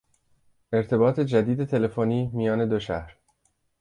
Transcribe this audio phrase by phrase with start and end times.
[0.73, 3.17] ارتباط جدید تلفنی میان دو شهر